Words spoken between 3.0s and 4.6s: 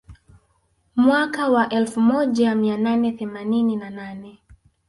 themanini na nane